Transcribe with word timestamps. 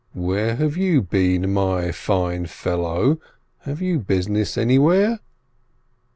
"Where 0.15 0.55
have 0.55 0.77
you 0.77 1.03
been, 1.03 1.53
my 1.53 1.91
fine 1.91 2.47
fellow? 2.47 3.19
Have 3.65 3.83
you 3.83 3.99
business 3.99 4.57
anywhere?" 4.57 5.19